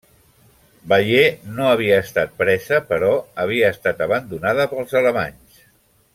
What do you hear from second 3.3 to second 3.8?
havia